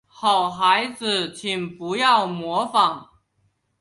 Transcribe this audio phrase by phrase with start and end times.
[0.07, 3.07] 好孩子请不要模仿